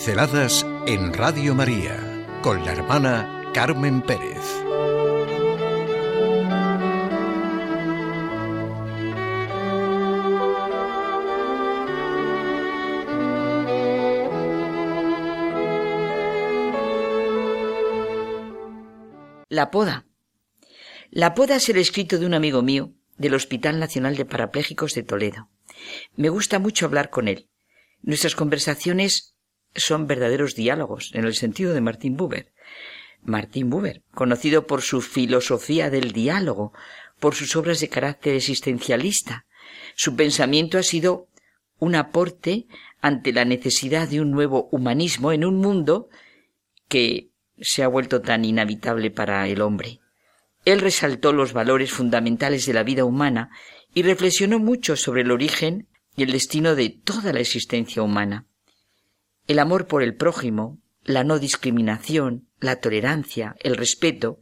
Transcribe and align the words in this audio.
Pinceladas 0.00 0.66
en 0.86 1.12
Radio 1.12 1.54
María 1.54 1.94
con 2.40 2.64
la 2.64 2.72
hermana 2.72 3.50
Carmen 3.52 4.00
Pérez. 4.00 4.38
La 19.50 19.70
poda. 19.70 20.06
La 21.10 21.34
poda 21.34 21.56
es 21.56 21.68
el 21.68 21.76
escrito 21.76 22.18
de 22.18 22.24
un 22.24 22.32
amigo 22.32 22.62
mío 22.62 22.94
del 23.18 23.34
Hospital 23.34 23.78
Nacional 23.78 24.16
de 24.16 24.24
Parapléjicos 24.24 24.94
de 24.94 25.02
Toledo. 25.02 25.50
Me 26.16 26.30
gusta 26.30 26.58
mucho 26.58 26.86
hablar 26.86 27.10
con 27.10 27.28
él. 27.28 27.50
Nuestras 28.00 28.34
conversaciones 28.34 29.36
son 29.74 30.06
verdaderos 30.06 30.54
diálogos, 30.54 31.10
en 31.14 31.24
el 31.24 31.34
sentido 31.34 31.74
de 31.74 31.80
Martín 31.80 32.16
Buber. 32.16 32.52
Martín 33.22 33.70
Buber, 33.70 34.02
conocido 34.14 34.66
por 34.66 34.82
su 34.82 35.00
filosofía 35.00 35.90
del 35.90 36.12
diálogo, 36.12 36.72
por 37.18 37.34
sus 37.34 37.54
obras 37.56 37.80
de 37.80 37.88
carácter 37.88 38.34
existencialista. 38.34 39.46
Su 39.94 40.16
pensamiento 40.16 40.78
ha 40.78 40.82
sido 40.82 41.28
un 41.78 41.94
aporte 41.94 42.66
ante 43.00 43.32
la 43.32 43.44
necesidad 43.44 44.08
de 44.08 44.20
un 44.20 44.30
nuevo 44.30 44.68
humanismo 44.72 45.32
en 45.32 45.44
un 45.44 45.56
mundo 45.56 46.08
que 46.88 47.30
se 47.60 47.82
ha 47.82 47.88
vuelto 47.88 48.20
tan 48.20 48.44
inhabitable 48.44 49.10
para 49.10 49.46
el 49.48 49.60
hombre. 49.60 50.00
Él 50.64 50.80
resaltó 50.80 51.32
los 51.32 51.52
valores 51.52 51.90
fundamentales 51.90 52.66
de 52.66 52.74
la 52.74 52.82
vida 52.82 53.04
humana 53.04 53.50
y 53.94 54.02
reflexionó 54.02 54.58
mucho 54.58 54.96
sobre 54.96 55.22
el 55.22 55.30
origen 55.30 55.88
y 56.16 56.22
el 56.22 56.32
destino 56.32 56.74
de 56.74 56.90
toda 56.90 57.32
la 57.32 57.40
existencia 57.40 58.02
humana. 58.02 58.46
El 59.50 59.58
amor 59.58 59.88
por 59.88 60.04
el 60.04 60.14
prójimo, 60.14 60.78
la 61.02 61.24
no 61.24 61.40
discriminación, 61.40 62.46
la 62.60 62.76
tolerancia, 62.76 63.56
el 63.58 63.76
respeto, 63.76 64.38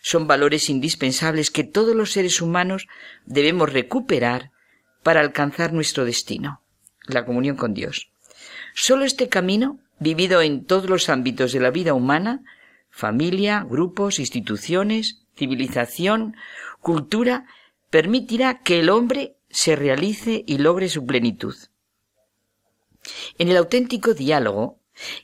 son 0.00 0.26
valores 0.26 0.70
indispensables 0.70 1.50
que 1.50 1.62
todos 1.62 1.94
los 1.94 2.12
seres 2.12 2.40
humanos 2.40 2.88
debemos 3.26 3.70
recuperar 3.70 4.50
para 5.02 5.20
alcanzar 5.20 5.74
nuestro 5.74 6.06
destino, 6.06 6.62
la 7.06 7.26
comunión 7.26 7.54
con 7.54 7.74
Dios. 7.74 8.12
Solo 8.72 9.04
este 9.04 9.28
camino, 9.28 9.78
vivido 9.98 10.40
en 10.40 10.64
todos 10.64 10.88
los 10.88 11.10
ámbitos 11.10 11.52
de 11.52 11.60
la 11.60 11.70
vida 11.70 11.92
humana, 11.92 12.42
familia, 12.88 13.66
grupos, 13.68 14.18
instituciones, 14.18 15.26
civilización, 15.36 16.34
cultura, 16.80 17.44
permitirá 17.90 18.62
que 18.62 18.80
el 18.80 18.88
hombre 18.88 19.36
se 19.50 19.76
realice 19.76 20.44
y 20.46 20.56
logre 20.56 20.88
su 20.88 21.04
plenitud. 21.04 21.56
En 23.38 23.48
el 23.48 23.56
auténtico 23.56 24.14
diálogo, 24.14 24.80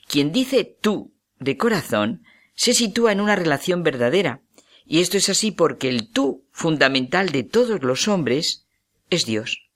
quien 0.07 0.31
dice 0.31 0.77
tú 0.81 1.13
de 1.39 1.57
corazón 1.57 2.23
se 2.55 2.73
sitúa 2.73 3.11
en 3.11 3.21
una 3.21 3.35
relación 3.35 3.83
verdadera, 3.83 4.41
y 4.85 5.01
esto 5.01 5.17
es 5.17 5.29
así 5.29 5.51
porque 5.51 5.89
el 5.89 6.09
tú 6.09 6.45
fundamental 6.51 7.29
de 7.29 7.43
todos 7.43 7.83
los 7.83 8.07
hombres 8.07 8.65
es 9.09 9.25
Dios. 9.25 9.67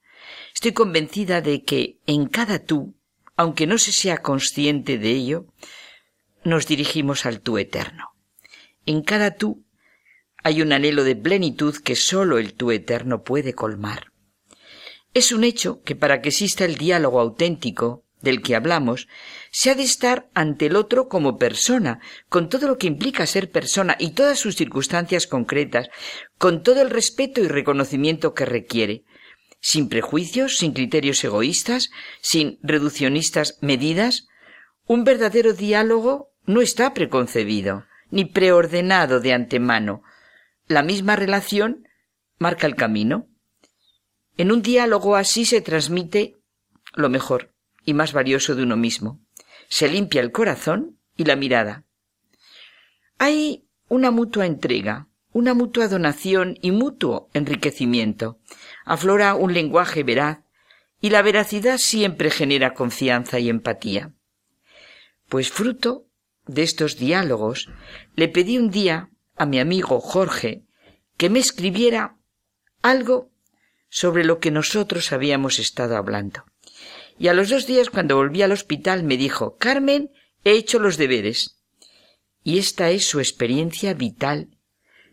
Estoy 0.54 0.72
convencida 0.74 1.42
de 1.42 1.64
que 1.64 2.00
en 2.08 2.28
cada 2.28 2.60
tú, 2.60 2.96
aunque 3.36 3.68
no 3.68 3.78
se 3.78 3.92
sea 3.92 4.18
consciente 4.18 4.98
de 4.98 5.12
ello, 5.12 5.46
nos 6.44 6.68
dirigimos 6.68 7.26
al 7.26 7.42
tú 7.42 7.58
eterno. 7.58 8.12
En 8.86 9.02
cada 9.04 9.36
tú 9.36 9.64
hay 10.44 10.62
un 10.62 10.74
anhelo 10.74 11.04
de 11.04 11.16
plenitud 11.16 11.76
que 11.78 11.96
sólo 11.96 12.38
el 12.38 12.54
tú 12.54 12.72
eterno 12.72 13.24
puede 13.24 13.54
colmar. 13.54 14.11
Es 15.14 15.32
un 15.32 15.44
hecho 15.44 15.82
que 15.84 15.96
para 15.96 16.22
que 16.22 16.30
exista 16.30 16.66
el 16.66 16.76
diálogo 16.76 17.20
auténtico 17.20 18.06
del 18.22 18.42
que 18.42 18.56
hablamos, 18.56 19.08
se 19.52 19.72
ha 19.72 19.76
de 19.76 19.84
estar 19.84 20.30
ante 20.34 20.68
el 20.68 20.76
otro 20.76 21.10
como 21.10 21.38
persona, 21.38 22.00
con 22.30 22.50
todo 22.50 22.68
lo 22.68 22.78
que 22.78 22.88
implica 22.88 23.26
ser 23.26 23.52
persona 23.52 23.96
y 24.00 24.12
todas 24.12 24.40
sus 24.40 24.56
circunstancias 24.56 25.28
concretas, 25.28 25.90
con 26.38 26.64
todo 26.64 26.82
el 26.82 26.90
respeto 26.90 27.42
y 27.42 27.48
reconocimiento 27.48 28.34
que 28.34 28.46
requiere, 28.46 29.04
sin 29.60 29.90
prejuicios, 29.90 30.58
sin 30.58 30.74
criterios 30.74 31.24
egoístas, 31.24 31.92
sin 32.22 32.60
reduccionistas 32.62 33.58
medidas. 33.62 34.28
Un 34.86 35.04
verdadero 35.04 35.54
diálogo 35.54 36.32
no 36.46 36.62
está 36.62 36.94
preconcebido, 36.94 37.86
ni 38.10 38.26
preordenado 38.26 39.20
de 39.20 39.34
antemano. 39.34 40.04
La 40.68 40.84
misma 40.84 41.16
relación 41.16 41.88
marca 42.38 42.66
el 42.66 42.76
camino. 42.76 43.28
En 44.38 44.52
un 44.52 44.62
diálogo 44.62 45.16
así 45.16 45.46
se 45.46 45.62
transmite 45.62 46.38
lo 46.94 47.10
mejor 47.10 47.54
y 47.86 47.94
más 47.94 48.14
valioso 48.14 48.56
de 48.56 48.64
uno 48.64 48.78
mismo. 48.78 49.20
Se 49.68 49.88
limpia 49.88 50.22
el 50.22 50.32
corazón 50.32 51.00
y 51.16 51.26
la 51.26 51.36
mirada. 51.36 51.86
Hay 53.18 53.68
una 53.88 54.12
mutua 54.12 54.46
entrega, 54.46 55.08
una 55.34 55.54
mutua 55.54 55.88
donación 55.88 56.58
y 56.62 56.72
mutuo 56.72 57.30
enriquecimiento. 57.34 58.40
Aflora 58.86 59.36
un 59.36 59.54
lenguaje 59.54 60.04
veraz 60.04 60.40
y 61.00 61.10
la 61.10 61.22
veracidad 61.22 61.78
siempre 61.78 62.30
genera 62.30 62.74
confianza 62.74 63.40
y 63.40 63.50
empatía. 63.50 64.14
Pues 65.30 65.50
fruto 65.50 66.08
de 66.46 66.64
estos 66.64 66.98
diálogos 66.98 67.70
le 68.16 68.28
pedí 68.28 68.58
un 68.58 68.70
día 68.70 69.10
a 69.36 69.46
mi 69.46 69.60
amigo 69.60 70.00
Jorge 70.00 70.64
que 71.18 71.30
me 71.30 71.40
escribiera 71.40 72.18
algo 72.82 73.31
sobre 73.92 74.24
lo 74.24 74.40
que 74.40 74.52
nosotros 74.52 75.12
habíamos 75.12 75.60
estado 75.60 75.98
hablando. 75.98 76.46
Y 77.20 77.28
a 77.28 77.34
los 77.34 77.50
dos 77.50 77.68
días, 77.68 77.90
cuando 77.90 78.16
volví 78.16 78.42
al 78.42 78.54
hospital, 78.54 79.04
me 79.04 79.18
dijo 79.18 79.58
Carmen, 79.58 80.10
he 80.44 80.54
hecho 80.54 80.80
los 80.80 80.98
deberes. 80.98 81.62
Y 82.44 82.58
esta 82.58 82.90
es 82.90 83.06
su 83.06 83.20
experiencia 83.20 83.94
vital, 83.94 84.58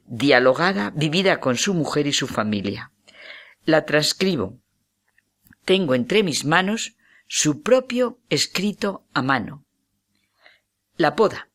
dialogada, 0.06 0.90
vivida 0.94 1.40
con 1.40 1.56
su 1.56 1.74
mujer 1.74 2.06
y 2.06 2.12
su 2.12 2.28
familia. 2.28 2.92
La 3.64 3.84
transcribo. 3.84 4.58
Tengo 5.64 5.94
entre 5.94 6.22
mis 6.22 6.44
manos 6.46 6.96
su 7.26 7.62
propio 7.62 8.20
escrito 8.30 9.04
a 9.12 9.20
mano. 9.20 9.66
La 10.96 11.16
poda. 11.16 11.50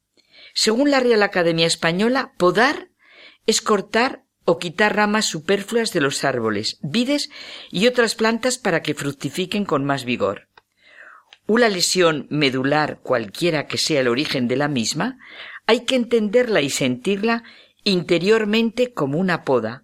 Según 0.54 0.92
la 0.92 1.00
Real 1.00 1.24
Academia 1.24 1.66
Española, 1.66 2.34
podar 2.38 2.90
es 3.48 3.62
cortar 3.62 4.24
o 4.46 4.60
quitar 4.60 4.96
ramas 4.96 5.26
superfluas 5.26 5.94
de 5.94 6.02
los 6.02 6.24
árboles, 6.24 6.78
vides 6.82 7.30
y 7.72 7.88
otras 7.88 8.16
plantas 8.16 8.58
para 8.58 8.82
que 8.82 8.94
fructifiquen 8.94 9.66
con 9.66 9.86
más 9.86 10.06
vigor. 10.06 10.48
Una 11.46 11.70
lesión 11.70 12.28
medular, 12.30 13.00
cualquiera 13.02 13.68
que 13.68 13.78
sea 13.78 14.02
el 14.02 14.08
origen 14.08 14.48
de 14.48 14.56
la 14.56 14.68
misma, 14.68 15.20
hay 15.66 15.82
que 15.82 15.96
entenderla 15.96 16.62
y 16.62 16.70
sentirla 16.70 17.44
interiormente 17.84 18.94
como 18.94 19.18
una 19.18 19.44
poda, 19.44 19.84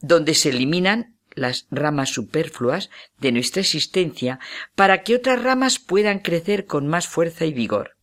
donde 0.00 0.34
se 0.34 0.50
eliminan 0.50 1.16
las 1.34 1.66
ramas 1.70 2.10
superfluas 2.10 2.90
de 3.18 3.32
nuestra 3.32 3.62
existencia 3.62 4.38
para 4.74 5.02
que 5.02 5.14
otras 5.14 5.42
ramas 5.42 5.78
puedan 5.78 6.18
crecer 6.18 6.66
con 6.66 6.86
más 6.86 7.08
fuerza 7.08 7.46
y 7.46 7.52
vigor. 7.52 7.96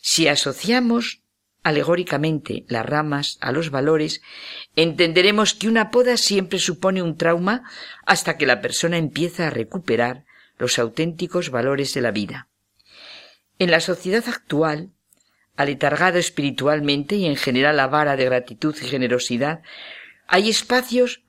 Si 0.00 0.26
asociamos 0.26 1.21
alegóricamente 1.62 2.64
las 2.68 2.84
ramas 2.84 3.38
a 3.40 3.52
los 3.52 3.70
valores, 3.70 4.22
entenderemos 4.76 5.54
que 5.54 5.68
una 5.68 5.90
poda 5.90 6.16
siempre 6.16 6.58
supone 6.58 7.02
un 7.02 7.16
trauma 7.16 7.62
hasta 8.04 8.36
que 8.36 8.46
la 8.46 8.60
persona 8.60 8.96
empieza 8.98 9.46
a 9.46 9.50
recuperar 9.50 10.24
los 10.58 10.78
auténticos 10.78 11.50
valores 11.50 11.94
de 11.94 12.00
la 12.00 12.10
vida. 12.10 12.48
En 13.58 13.70
la 13.70 13.80
sociedad 13.80 14.24
actual, 14.28 14.90
aletargada 15.56 16.18
espiritualmente 16.18 17.16
y 17.16 17.26
en 17.26 17.36
general 17.36 17.78
avara 17.78 18.16
de 18.16 18.24
gratitud 18.24 18.74
y 18.80 18.86
generosidad, 18.86 19.62
hay 20.26 20.48
espacios 20.48 21.22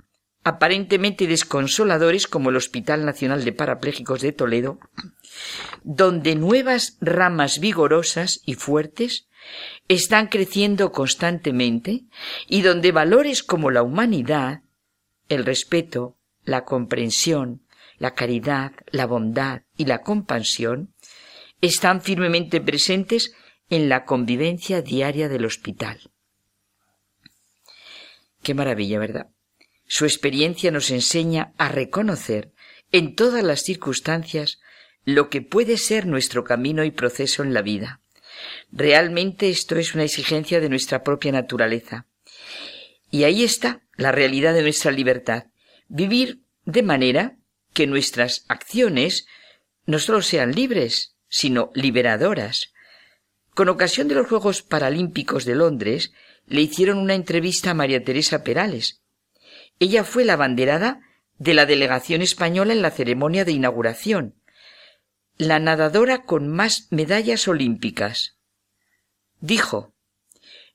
aparentemente 0.44 1.28
desconsoladores 1.28 2.28
como 2.28 2.50
el 2.50 2.58
Hospital 2.58 3.06
Nacional 3.06 3.46
de 3.46 3.54
Parapléjicos 3.54 4.22
de 4.22 4.34
Toledo, 4.34 4.80
donde 5.84 6.36
nuevas 6.36 6.98
ramas 7.02 7.60
vigorosas 7.60 8.42
y 8.46 8.56
fuertes 8.56 9.28
están 9.88 10.28
creciendo 10.28 10.92
constantemente 10.92 12.06
y 12.48 12.62
donde 12.62 12.92
valores 12.92 13.44
como 13.44 13.72
la 13.72 13.84
humanidad, 13.84 14.62
el 15.30 15.46
respeto, 15.46 16.18
la 16.44 16.66
comprensión, 16.66 17.66
la 17.98 18.14
caridad, 18.16 18.74
la 18.92 19.06
bondad 19.06 19.62
y 19.78 19.86
la 19.86 20.02
compasión 20.02 20.94
están 21.62 22.02
firmemente 22.02 22.60
presentes 22.60 23.34
en 23.70 23.90
la 23.90 24.06
convivencia 24.06 24.82
diaria 24.82 25.30
del 25.30 25.46
hospital. 25.46 26.12
Qué 28.42 28.54
maravilla, 28.54 29.00
¿verdad? 29.00 29.28
Su 29.86 30.06
experiencia 30.06 30.72
nos 30.72 30.92
enseña 30.92 31.54
a 31.58 31.70
reconocer 31.70 32.52
en 32.92 33.16
todas 33.16 33.44
las 33.44 33.62
circunstancias 33.62 34.60
lo 35.06 35.30
que 35.30 35.42
puede 35.42 35.78
ser 35.78 36.06
nuestro 36.06 36.44
camino 36.44 36.84
y 36.84 36.92
proceso 36.92 37.44
en 37.44 37.54
la 37.54 37.62
vida. 37.62 38.03
Realmente 38.72 39.50
esto 39.50 39.76
es 39.76 39.94
una 39.94 40.04
exigencia 40.04 40.60
de 40.60 40.70
nuestra 40.70 41.04
propia 41.04 41.32
naturaleza. 41.32 42.08
Y 43.12 43.24
ahí 43.24 43.44
está 43.44 43.84
la 43.96 44.12
realidad 44.12 44.54
de 44.54 44.64
nuestra 44.64 44.92
libertad. 44.92 45.46
Vivir 45.88 46.42
de 46.66 46.84
manera 46.84 47.38
que 47.74 47.88
nuestras 47.88 48.46
acciones 48.48 49.28
no 49.86 50.00
solo 50.00 50.22
sean 50.22 50.54
libres, 50.54 51.16
sino 51.28 51.72
liberadoras. 51.74 52.74
Con 53.54 53.70
ocasión 53.70 54.08
de 54.08 54.16
los 54.16 54.28
Juegos 54.28 54.62
Paralímpicos 54.62 55.46
de 55.46 55.56
Londres, 55.56 56.14
le 56.48 56.62
hicieron 56.62 56.98
una 56.98 57.14
entrevista 57.14 57.72
a 57.72 57.76
María 57.76 58.04
Teresa 58.04 58.44
Perales. 58.44 59.02
Ella 59.80 60.04
fue 60.04 60.26
la 60.26 60.36
banderada 60.36 61.02
de 61.38 61.54
la 61.54 61.66
delegación 61.66 62.22
española 62.22 62.74
en 62.74 62.82
la 62.82 62.92
ceremonia 62.92 63.46
de 63.46 63.52
inauguración, 63.52 64.36
la 65.38 65.60
nadadora 65.60 66.24
con 66.24 66.48
más 66.48 66.88
medallas 66.92 67.48
olímpicas. 67.48 68.36
Dijo, 69.40 69.94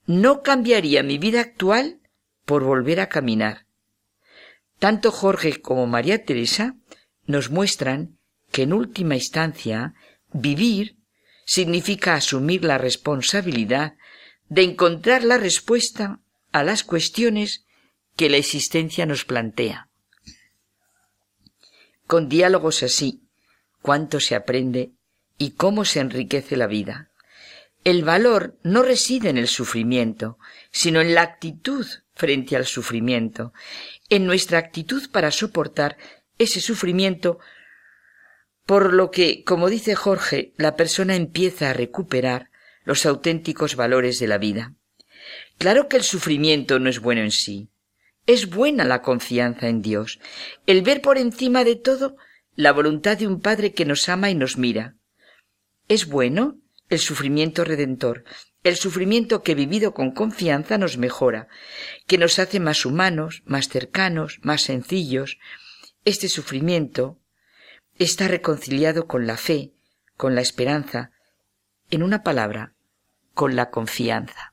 no 0.06 0.42
cambiaría 0.42 1.02
mi 1.02 1.18
vida 1.18 1.40
actual 1.40 2.00
por 2.44 2.64
volver 2.64 3.00
a 3.00 3.08
caminar. 3.08 3.66
Tanto 4.78 5.10
Jorge 5.10 5.60
como 5.60 5.86
María 5.86 6.24
Teresa 6.24 6.76
nos 7.26 7.50
muestran 7.50 8.18
que 8.52 8.62
en 8.62 8.72
última 8.72 9.16
instancia 9.16 9.94
vivir 10.32 10.96
significa 11.44 12.14
asumir 12.14 12.64
la 12.64 12.78
responsabilidad 12.78 13.96
de 14.48 14.62
encontrar 14.62 15.24
la 15.24 15.38
respuesta 15.38 16.20
a 16.52 16.62
las 16.62 16.84
cuestiones 16.84 17.64
que 18.16 18.30
la 18.30 18.38
existencia 18.38 19.06
nos 19.06 19.24
plantea. 19.24 19.88
Con 22.06 22.28
diálogos 22.28 22.82
así, 22.82 23.27
cuánto 23.82 24.20
se 24.20 24.34
aprende 24.34 24.92
y 25.38 25.52
cómo 25.52 25.84
se 25.84 26.00
enriquece 26.00 26.56
la 26.56 26.66
vida. 26.66 27.10
El 27.84 28.04
valor 28.04 28.58
no 28.62 28.82
reside 28.82 29.30
en 29.30 29.38
el 29.38 29.48
sufrimiento, 29.48 30.38
sino 30.70 31.00
en 31.00 31.14
la 31.14 31.22
actitud 31.22 31.86
frente 32.14 32.56
al 32.56 32.66
sufrimiento, 32.66 33.52
en 34.08 34.26
nuestra 34.26 34.58
actitud 34.58 35.10
para 35.10 35.30
soportar 35.30 35.96
ese 36.38 36.60
sufrimiento, 36.60 37.38
por 38.66 38.92
lo 38.92 39.10
que, 39.10 39.44
como 39.44 39.70
dice 39.70 39.94
Jorge, 39.94 40.52
la 40.56 40.76
persona 40.76 41.14
empieza 41.14 41.70
a 41.70 41.72
recuperar 41.72 42.50
los 42.84 43.06
auténticos 43.06 43.76
valores 43.76 44.18
de 44.18 44.26
la 44.26 44.38
vida. 44.38 44.74
Claro 45.58 45.88
que 45.88 45.96
el 45.96 46.02
sufrimiento 46.02 46.78
no 46.78 46.90
es 46.90 47.00
bueno 47.00 47.22
en 47.22 47.30
sí. 47.30 47.70
Es 48.26 48.50
buena 48.50 48.84
la 48.84 49.02
confianza 49.02 49.68
en 49.68 49.80
Dios, 49.80 50.20
el 50.66 50.82
ver 50.82 51.00
por 51.00 51.16
encima 51.16 51.64
de 51.64 51.76
todo 51.76 52.16
la 52.58 52.72
voluntad 52.72 53.16
de 53.16 53.28
un 53.28 53.40
Padre 53.40 53.72
que 53.72 53.84
nos 53.84 54.08
ama 54.08 54.30
y 54.30 54.34
nos 54.34 54.58
mira. 54.58 54.96
Es 55.86 56.06
bueno 56.06 56.58
el 56.88 56.98
sufrimiento 56.98 57.64
redentor, 57.64 58.24
el 58.64 58.74
sufrimiento 58.74 59.44
que 59.44 59.54
vivido 59.54 59.94
con 59.94 60.10
confianza 60.10 60.76
nos 60.76 60.98
mejora, 60.98 61.46
que 62.08 62.18
nos 62.18 62.40
hace 62.40 62.58
más 62.58 62.84
humanos, 62.84 63.44
más 63.46 63.68
cercanos, 63.68 64.40
más 64.42 64.62
sencillos. 64.62 65.38
Este 66.04 66.28
sufrimiento 66.28 67.20
está 67.96 68.26
reconciliado 68.26 69.06
con 69.06 69.28
la 69.28 69.36
fe, 69.36 69.70
con 70.16 70.34
la 70.34 70.40
esperanza, 70.40 71.12
en 71.92 72.02
una 72.02 72.24
palabra, 72.24 72.74
con 73.34 73.54
la 73.54 73.70
confianza. 73.70 74.52